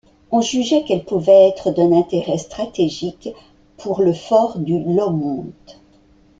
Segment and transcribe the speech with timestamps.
[0.31, 3.29] On jugeait qu'elle pouvait être d'un intérêt stratégique
[3.77, 5.51] pour le fort du Lomont.